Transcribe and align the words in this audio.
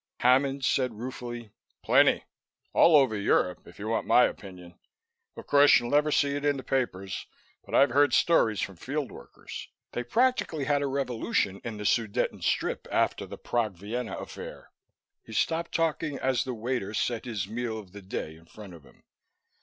Hammond 0.21 0.65
said 0.65 0.95
ruefully, 0.95 1.51
"Plenty. 1.83 2.23
All 2.73 2.95
over 2.95 3.15
Europe, 3.15 3.67
if 3.67 3.77
you 3.77 3.87
want 3.87 4.07
my 4.07 4.23
opinion. 4.23 4.79
Of 5.37 5.45
course, 5.45 5.79
you 5.79 5.87
never 5.91 6.11
see 6.11 6.35
it 6.35 6.43
in 6.43 6.57
the 6.57 6.63
papers, 6.63 7.27
but 7.63 7.75
I've 7.75 7.91
heard 7.91 8.11
stories 8.11 8.61
from 8.61 8.77
field 8.77 9.11
workers. 9.11 9.69
They 9.91 10.01
practically 10.03 10.63
had 10.63 10.81
a 10.81 10.87
revolution 10.87 11.61
in 11.63 11.77
the 11.77 11.85
Sudeten 11.85 12.41
strip 12.41 12.87
after 12.91 13.27
the 13.27 13.37
Prague 13.37 13.77
Vienna 13.77 14.17
affair." 14.17 14.71
He 15.23 15.33
stopped 15.33 15.71
talking 15.71 16.17
as 16.17 16.45
the 16.45 16.55
waiter 16.55 16.95
set 16.95 17.25
his 17.25 17.47
Meal 17.47 17.77
of 17.77 17.91
the 17.91 18.01
Day 18.01 18.35
in 18.37 18.45
front 18.47 18.73
of 18.73 18.83
him. 18.83 19.03